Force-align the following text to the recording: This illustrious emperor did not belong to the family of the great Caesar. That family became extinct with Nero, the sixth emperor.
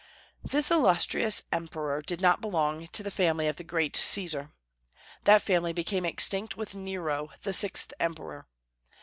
This 0.43 0.71
illustrious 0.71 1.43
emperor 1.51 2.01
did 2.01 2.21
not 2.21 2.41
belong 2.41 2.87
to 2.87 3.03
the 3.03 3.11
family 3.11 3.47
of 3.47 3.57
the 3.57 3.63
great 3.63 3.95
Caesar. 3.95 4.49
That 5.25 5.43
family 5.43 5.73
became 5.73 6.05
extinct 6.05 6.57
with 6.57 6.73
Nero, 6.73 7.29
the 7.43 7.53
sixth 7.53 7.93
emperor. 7.99 8.47